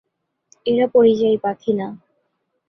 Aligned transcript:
এরা 0.65 0.85
পরিযায়ী 0.87 1.37
পাখি 1.37 1.71
না। 1.73 1.87